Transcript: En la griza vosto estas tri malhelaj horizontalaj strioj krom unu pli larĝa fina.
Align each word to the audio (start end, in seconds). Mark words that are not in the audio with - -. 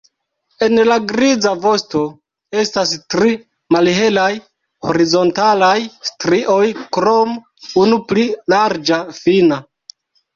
En 0.67 0.77
la 0.91 0.95
griza 1.09 1.49
vosto 1.65 1.99
estas 2.61 2.93
tri 3.13 3.33
malhelaj 3.75 4.29
horizontalaj 4.87 5.75
strioj 6.11 6.65
krom 6.97 7.35
unu 7.83 8.01
pli 8.13 8.25
larĝa 8.55 8.99
fina. 9.19 9.61